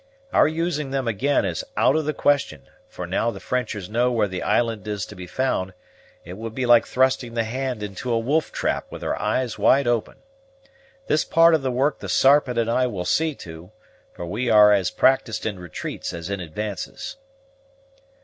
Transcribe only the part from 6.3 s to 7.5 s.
would be like thrusting the